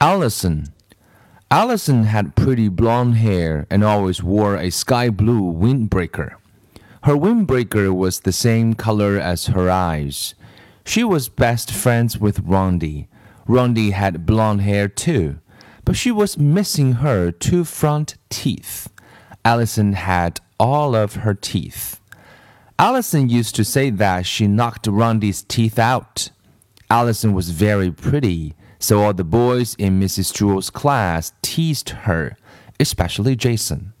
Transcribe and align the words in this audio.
Allison. 0.00 0.68
Allison 1.50 2.04
had 2.04 2.36
pretty 2.36 2.68
blonde 2.68 3.16
hair 3.16 3.66
and 3.68 3.82
always 3.82 4.22
wore 4.22 4.54
a 4.54 4.70
sky 4.70 5.10
blue 5.10 5.42
windbreaker. 5.42 6.36
Her 7.02 7.14
windbreaker 7.14 7.92
was 7.92 8.20
the 8.20 8.30
same 8.30 8.74
color 8.74 9.18
as 9.18 9.46
her 9.46 9.68
eyes. 9.68 10.34
She 10.84 11.02
was 11.02 11.28
best 11.28 11.72
friends 11.72 12.16
with 12.16 12.44
Rondi. 12.44 13.08
Rondi 13.48 13.90
had 13.90 14.24
blonde 14.24 14.60
hair 14.60 14.86
too, 14.86 15.40
but 15.84 15.96
she 15.96 16.12
was 16.12 16.38
missing 16.38 16.92
her 17.04 17.32
two 17.32 17.64
front 17.64 18.14
teeth. 18.30 18.88
Allison 19.44 19.94
had 19.94 20.40
all 20.60 20.94
of 20.94 21.16
her 21.16 21.34
teeth. 21.34 22.00
Allison 22.78 23.28
used 23.28 23.56
to 23.56 23.64
say 23.64 23.90
that 23.90 24.26
she 24.26 24.46
knocked 24.46 24.86
Rondi's 24.86 25.42
teeth 25.42 25.76
out. 25.76 26.30
Allison 26.88 27.32
was 27.32 27.50
very 27.50 27.90
pretty, 27.90 28.54
so 28.78 29.02
all 29.02 29.12
the 29.12 29.24
boys 29.24 29.74
in 29.76 30.00
Mrs. 30.00 30.32
Jewls's 30.32 30.70
class 30.70 31.32
teased 31.42 31.90
her, 31.90 32.36
especially 32.78 33.36
Jason. 33.36 33.92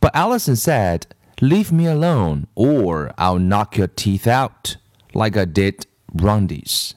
But 0.00 0.14
Allison 0.14 0.56
said, 0.56 1.06
Leave 1.40 1.70
me 1.70 1.86
alone, 1.86 2.48
or 2.54 3.12
I'll 3.16 3.38
knock 3.38 3.76
your 3.76 3.86
teeth 3.86 4.26
out, 4.26 4.76
like 5.14 5.36
I 5.36 5.44
did 5.44 5.86
Rondi's. 6.12 6.94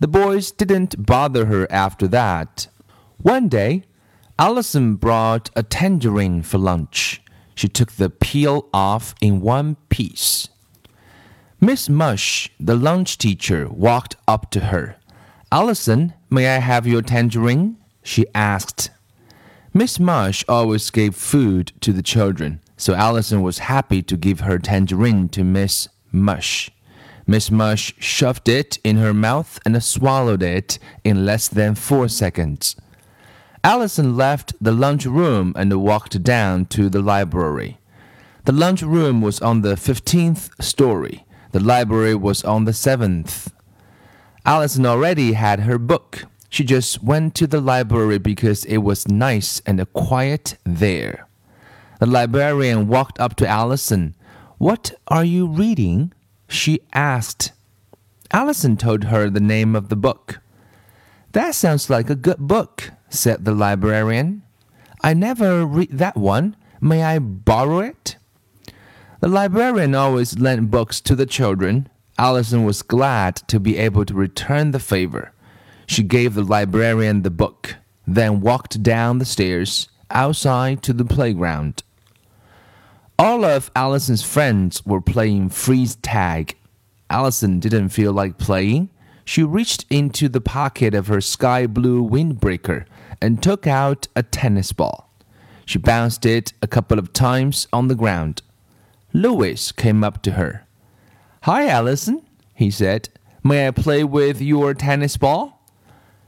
The 0.00 0.08
boys 0.08 0.50
didn't 0.50 1.06
bother 1.06 1.46
her 1.46 1.70
after 1.70 2.06
that. 2.08 2.66
One 3.18 3.48
day, 3.48 3.84
Allison 4.38 4.96
brought 4.96 5.48
a 5.56 5.62
tangerine 5.62 6.42
for 6.42 6.58
lunch. 6.58 7.22
She 7.54 7.68
took 7.68 7.92
the 7.92 8.10
peel 8.10 8.68
off 8.74 9.14
in 9.20 9.40
one 9.40 9.76
piece. 9.88 10.48
Miss 11.60 11.88
Mush, 11.88 12.50
the 12.60 12.76
lunch 12.76 13.16
teacher, 13.16 13.68
walked 13.68 14.16
up 14.28 14.50
to 14.50 14.60
her. 14.60 14.96
Allison, 15.54 16.12
may 16.30 16.48
I 16.48 16.58
have 16.58 16.84
your 16.84 17.00
tangerine? 17.00 17.76
she 18.02 18.26
asked. 18.34 18.90
Miss 19.72 20.00
Mush 20.00 20.44
always 20.48 20.90
gave 20.90 21.14
food 21.14 21.72
to 21.80 21.92
the 21.92 22.02
children, 22.02 22.58
so 22.76 22.92
Allison 22.94 23.40
was 23.40 23.70
happy 23.70 24.02
to 24.02 24.16
give 24.16 24.40
her 24.40 24.58
tangerine 24.58 25.28
to 25.28 25.44
Miss 25.44 25.88
Mush. 26.10 26.72
Miss 27.24 27.52
Mush 27.52 27.94
shoved 28.00 28.48
it 28.48 28.78
in 28.82 28.96
her 28.96 29.14
mouth 29.14 29.60
and 29.64 29.80
swallowed 29.80 30.42
it 30.42 30.80
in 31.04 31.24
less 31.24 31.46
than 31.46 31.76
four 31.76 32.08
seconds. 32.08 32.74
Allison 33.62 34.16
left 34.16 34.54
the 34.60 34.72
lunch 34.72 35.06
room 35.06 35.52
and 35.54 35.72
walked 35.80 36.20
down 36.24 36.64
to 36.64 36.88
the 36.88 37.00
library. 37.00 37.78
The 38.44 38.50
lunch 38.50 38.82
room 38.82 39.20
was 39.20 39.40
on 39.40 39.60
the 39.60 39.76
15th 39.76 40.60
story. 40.60 41.24
The 41.52 41.60
library 41.60 42.16
was 42.16 42.42
on 42.42 42.64
the 42.64 42.72
7th. 42.72 43.53
Allison 44.46 44.84
already 44.84 45.32
had 45.32 45.60
her 45.60 45.78
book. 45.78 46.24
She 46.50 46.64
just 46.64 47.02
went 47.02 47.34
to 47.36 47.46
the 47.46 47.62
library 47.62 48.18
because 48.18 48.64
it 48.66 48.78
was 48.78 49.08
nice 49.08 49.62
and 49.64 49.84
quiet 49.94 50.58
there. 50.64 51.26
The 51.98 52.06
librarian 52.06 52.86
walked 52.86 53.18
up 53.18 53.36
to 53.36 53.48
Allison. 53.48 54.14
What 54.58 54.92
are 55.08 55.24
you 55.24 55.46
reading? 55.46 56.12
she 56.46 56.80
asked. 56.92 57.52
Allison 58.32 58.76
told 58.76 59.04
her 59.04 59.30
the 59.30 59.40
name 59.40 59.74
of 59.74 59.88
the 59.88 59.96
book. 59.96 60.40
That 61.32 61.54
sounds 61.54 61.88
like 61.88 62.10
a 62.10 62.14
good 62.14 62.38
book, 62.38 62.90
said 63.08 63.44
the 63.44 63.54
librarian. 63.54 64.42
I 65.02 65.14
never 65.14 65.64
read 65.64 65.92
that 65.92 66.16
one. 66.16 66.54
May 66.80 67.02
I 67.02 67.18
borrow 67.18 67.78
it? 67.78 68.16
The 69.20 69.28
librarian 69.28 69.94
always 69.94 70.38
lent 70.38 70.70
books 70.70 71.00
to 71.00 71.16
the 71.16 71.26
children. 71.26 71.88
Allison 72.18 72.64
was 72.64 72.82
glad 72.82 73.36
to 73.48 73.58
be 73.58 73.76
able 73.76 74.04
to 74.04 74.14
return 74.14 74.70
the 74.70 74.78
favor. 74.78 75.32
She 75.86 76.02
gave 76.02 76.34
the 76.34 76.44
librarian 76.44 77.22
the 77.22 77.30
book, 77.30 77.76
then 78.06 78.40
walked 78.40 78.82
down 78.82 79.18
the 79.18 79.24
stairs 79.24 79.88
outside 80.10 80.82
to 80.84 80.92
the 80.92 81.04
playground. 81.04 81.82
All 83.18 83.44
of 83.44 83.70
Allison's 83.74 84.22
friends 84.22 84.84
were 84.86 85.00
playing 85.00 85.50
freeze 85.50 85.96
tag. 85.96 86.56
Allison 87.10 87.60
didn't 87.60 87.90
feel 87.90 88.12
like 88.12 88.38
playing. 88.38 88.90
She 89.24 89.42
reached 89.42 89.84
into 89.90 90.28
the 90.28 90.40
pocket 90.40 90.94
of 90.94 91.06
her 91.06 91.20
sky 91.20 91.66
blue 91.66 92.06
windbreaker 92.08 92.86
and 93.20 93.42
took 93.42 93.66
out 93.66 94.08
a 94.14 94.22
tennis 94.22 94.72
ball. 94.72 95.10
She 95.66 95.78
bounced 95.78 96.26
it 96.26 96.52
a 96.60 96.66
couple 96.66 96.98
of 96.98 97.12
times 97.12 97.66
on 97.72 97.88
the 97.88 97.94
ground. 97.94 98.42
Louis 99.12 99.72
came 99.72 100.04
up 100.04 100.22
to 100.22 100.32
her. 100.32 100.66
Hi, 101.44 101.68
Allison, 101.68 102.22
he 102.54 102.70
said. 102.70 103.10
May 103.42 103.68
I 103.68 103.70
play 103.70 104.02
with 104.02 104.40
your 104.40 104.72
tennis 104.72 105.18
ball? 105.18 105.62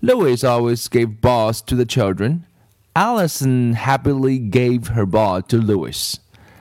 Louis 0.00 0.44
always 0.44 0.86
gave 0.86 1.20
balls 1.20 1.60
to 1.62 1.74
the 1.74 1.84
children. 1.84 2.46
Allison 2.94 3.72
happily 3.72 4.38
gave 4.38 4.86
her 4.94 5.06
ball 5.06 5.42
to 5.42 5.56
Louis. 5.56 6.16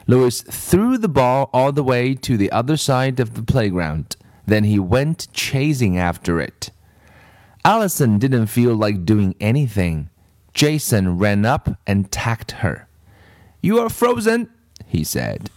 Louis 0.07 0.41
threw 0.41 0.97
the 0.97 1.07
ball 1.07 1.51
all 1.53 1.71
the 1.71 1.83
way 1.83 2.15
to 2.15 2.37
the 2.37 2.51
other 2.51 2.75
side 2.75 3.19
of 3.19 3.35
the 3.35 3.43
playground. 3.43 4.15
Then 4.47 4.63
he 4.63 4.79
went 4.79 5.31
chasing 5.31 5.99
after 5.99 6.41
it. 6.41 6.71
Allison 7.63 8.17
didn't 8.17 8.47
feel 8.47 8.73
like 8.73 9.05
doing 9.05 9.35
anything. 9.39 10.09
Jason 10.55 11.19
ran 11.19 11.45
up 11.45 11.77
and 11.85 12.11
tacked 12.11 12.53
her. 12.63 12.87
You 13.61 13.77
are 13.77 13.89
frozen, 13.89 14.49
he 14.87 15.03
said. 15.03 15.51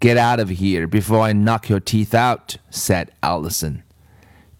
Get 0.00 0.16
out 0.16 0.38
of 0.38 0.48
here 0.48 0.86
before 0.86 1.20
I 1.20 1.32
knock 1.32 1.68
your 1.68 1.80
teeth 1.80 2.14
out, 2.14 2.56
said 2.70 3.10
Allison. 3.20 3.82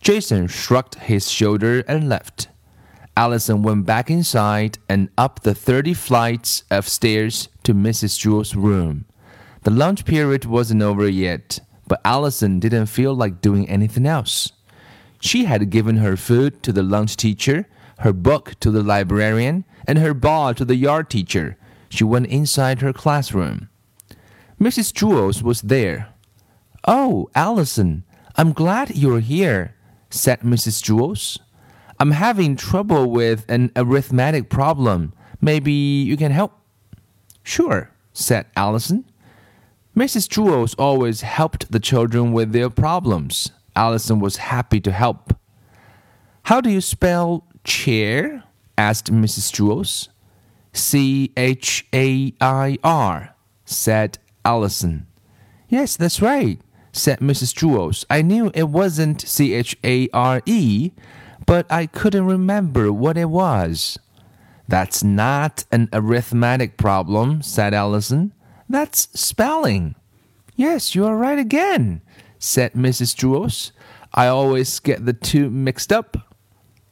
Jason 0.00 0.48
shrugged 0.48 0.96
his 0.96 1.30
shoulder 1.30 1.84
and 1.86 2.08
left. 2.08 2.48
Allison 3.16 3.62
went 3.62 3.86
back 3.86 4.10
inside 4.10 4.78
and 4.88 5.10
up 5.16 5.42
the 5.42 5.54
30 5.54 5.94
flights 5.94 6.64
of 6.72 6.88
stairs 6.88 7.48
to 7.62 7.72
Mrs. 7.72 8.18
Jewls's 8.18 8.56
room. 8.56 9.04
The 9.62 9.70
lunch 9.70 10.04
period 10.04 10.44
wasn't 10.44 10.82
over 10.82 11.08
yet, 11.08 11.60
but 11.86 12.00
Allison 12.04 12.58
didn't 12.58 12.86
feel 12.86 13.14
like 13.14 13.40
doing 13.40 13.68
anything 13.68 14.06
else. 14.06 14.52
She 15.20 15.44
had 15.44 15.70
given 15.70 15.98
her 15.98 16.16
food 16.16 16.62
to 16.64 16.72
the 16.72 16.82
lunch 16.82 17.16
teacher, 17.16 17.66
her 17.98 18.12
book 18.12 18.54
to 18.60 18.70
the 18.70 18.82
librarian, 18.82 19.64
and 19.86 19.98
her 19.98 20.14
ball 20.14 20.54
to 20.54 20.64
the 20.64 20.76
yard 20.76 21.10
teacher. 21.10 21.56
She 21.88 22.04
went 22.04 22.26
inside 22.26 22.80
her 22.80 22.92
classroom. 22.92 23.68
Mrs. 24.60 24.92
Jewls 24.92 25.42
was 25.42 25.62
there. 25.62 26.08
Oh, 26.86 27.28
Allison, 27.34 28.02
I'm 28.36 28.52
glad 28.52 28.96
you're 28.96 29.20
here, 29.20 29.76
said 30.10 30.40
Mrs. 30.40 30.82
Jewls. 30.82 31.38
I'm 32.00 32.10
having 32.10 32.56
trouble 32.56 33.10
with 33.10 33.44
an 33.48 33.70
arithmetic 33.76 34.50
problem. 34.50 35.12
Maybe 35.40 35.72
you 35.72 36.16
can 36.16 36.32
help? 36.32 36.52
Sure, 37.44 37.90
said 38.12 38.46
Allison. 38.56 39.04
Mrs. 39.96 40.28
Jewls 40.28 40.74
always 40.78 41.20
helped 41.22 41.70
the 41.70 41.80
children 41.80 42.32
with 42.32 42.52
their 42.52 42.70
problems. 42.70 43.52
Allison 43.76 44.18
was 44.18 44.36
happy 44.36 44.80
to 44.80 44.90
help. 44.92 45.34
How 46.44 46.60
do 46.60 46.70
you 46.70 46.80
spell 46.80 47.44
chair? 47.62 48.42
asked 48.76 49.12
Mrs. 49.12 49.52
Jewls. 49.52 50.08
C 50.72 51.32
H 51.36 51.86
A 51.92 52.32
I 52.40 52.78
R, 52.84 53.34
said 53.64 54.18
Allison. 54.44 55.06
Yes, 55.68 55.96
that's 55.96 56.22
right, 56.22 56.60
said 56.92 57.20
Mrs. 57.20 57.54
Jewls. 57.54 58.04
I 58.08 58.22
knew 58.22 58.50
it 58.54 58.68
wasn't 58.68 59.20
C 59.20 59.54
H 59.54 59.76
A 59.84 60.08
R 60.12 60.42
E, 60.46 60.92
but 61.46 61.70
I 61.70 61.86
couldn't 61.86 62.26
remember 62.26 62.92
what 62.92 63.16
it 63.16 63.30
was. 63.30 63.98
That's 64.66 65.02
not 65.02 65.64
an 65.72 65.88
arithmetic 65.92 66.76
problem, 66.76 67.42
said 67.42 67.72
Allison. 67.72 68.32
That's 68.68 69.08
spelling. 69.18 69.94
Yes, 70.56 70.94
you 70.94 71.06
are 71.06 71.16
right 71.16 71.38
again, 71.38 72.02
said 72.38 72.74
Mrs. 72.74 73.14
Jewls. 73.16 73.72
I 74.12 74.26
always 74.26 74.78
get 74.80 75.06
the 75.06 75.12
two 75.12 75.48
mixed 75.50 75.92
up. 75.92 76.34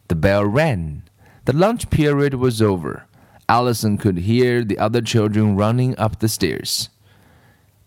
The 0.09 0.15
bell 0.15 0.45
rang. 0.45 1.03
The 1.45 1.53
lunch 1.53 1.91
period 1.91 2.35
was 2.35 2.63
over. 2.63 3.07
Allison 3.49 3.99
could 3.99 4.19
hear 4.19 4.65
the 4.65 4.79
other 4.79 5.01
children 5.01 5.57
running 5.57 5.99
up 5.99 6.19
the 6.19 6.29
stairs. 6.29 6.89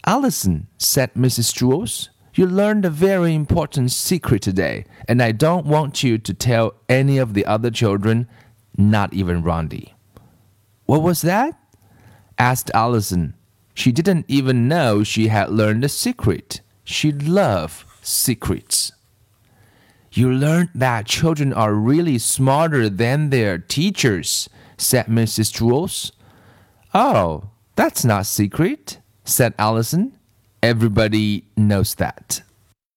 Allison, 0.05 0.67
said 0.77 1.13
Mrs. 1.13 1.53
Jewls, 1.53 2.09
you 2.33 2.45
learned 2.45 2.85
a 2.85 2.89
very 2.89 3.35
important 3.35 3.91
secret 3.91 4.41
today, 4.41 4.85
and 5.07 5.21
I 5.21 5.31
don't 5.31 5.65
want 5.65 6.03
you 6.03 6.17
to 6.17 6.33
tell 6.33 6.75
any 6.87 7.17
of 7.17 7.33
the 7.33 7.45
other 7.45 7.69
children, 7.69 8.27
not 8.77 9.13
even 9.13 9.43
Rondi. 9.43 9.93
What 10.85 11.01
was 11.01 11.21
that? 11.23 11.59
asked 12.37 12.71
Allison. 12.73 13.33
She 13.73 13.91
didn't 13.91 14.25
even 14.27 14.67
know 14.67 15.03
she 15.03 15.27
had 15.27 15.49
learned 15.49 15.83
a 15.83 15.89
secret. 15.89 16.61
She 16.83 17.11
loved 17.11 17.85
secrets. 18.01 18.91
You 20.11 20.31
learned 20.31 20.69
that 20.73 21.05
children 21.05 21.53
are 21.53 21.73
really 21.73 22.17
smarter 22.17 22.89
than 22.89 23.29
their 23.29 23.57
teachers, 23.57 24.49
said 24.77 25.05
Mrs. 25.05 25.53
Jewls. 25.53 26.11
Oh, 26.93 27.49
that's 27.75 28.03
not 28.03 28.25
secret, 28.25 28.99
said 29.29 29.53
Allison. 29.57 30.13
Everybody 30.61 31.45
knows 31.55 31.95
that. 31.95 32.41